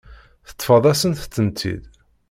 Teṭṭfeḍ-asent-tent-id. 0.47 1.83